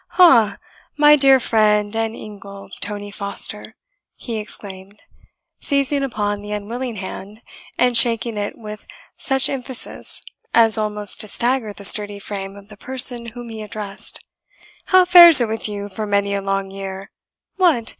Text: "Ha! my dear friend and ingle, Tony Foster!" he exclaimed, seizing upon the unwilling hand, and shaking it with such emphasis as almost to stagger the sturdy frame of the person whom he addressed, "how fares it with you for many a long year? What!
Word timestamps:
"Ha! 0.17 0.57
my 0.97 1.15
dear 1.15 1.39
friend 1.39 1.95
and 1.95 2.15
ingle, 2.15 2.71
Tony 2.79 3.11
Foster!" 3.11 3.75
he 4.15 4.37
exclaimed, 4.39 4.99
seizing 5.59 6.01
upon 6.01 6.41
the 6.41 6.51
unwilling 6.53 6.95
hand, 6.95 7.43
and 7.77 7.95
shaking 7.95 8.35
it 8.35 8.57
with 8.57 8.87
such 9.15 9.47
emphasis 9.47 10.23
as 10.55 10.75
almost 10.75 11.21
to 11.21 11.27
stagger 11.27 11.71
the 11.71 11.85
sturdy 11.85 12.17
frame 12.17 12.55
of 12.55 12.69
the 12.69 12.77
person 12.77 13.27
whom 13.27 13.49
he 13.49 13.61
addressed, 13.61 14.25
"how 14.85 15.05
fares 15.05 15.39
it 15.39 15.47
with 15.47 15.69
you 15.69 15.87
for 15.87 16.07
many 16.07 16.33
a 16.33 16.41
long 16.41 16.71
year? 16.71 17.11
What! 17.57 17.89